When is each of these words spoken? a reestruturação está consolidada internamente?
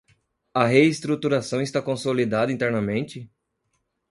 a 0.51 0.65
reestruturação 0.65 1.61
está 1.61 1.79
consolidada 1.79 2.51
internamente? 2.51 3.29